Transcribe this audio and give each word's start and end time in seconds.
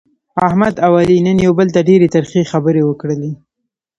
احمد 0.47 0.75
او 0.85 0.91
علي 1.01 1.17
نن 1.27 1.37
یو 1.45 1.51
بل 1.59 1.67
ته 1.75 1.79
ډېرې 1.89 2.07
ترخې 2.15 2.41
خبرې 2.51 2.81
وکړلې. 2.85 3.31